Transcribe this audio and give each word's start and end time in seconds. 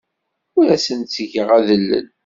Ur 0.57 0.67
asent-ttgeɣ 0.75 1.47
adellel. 1.57 2.05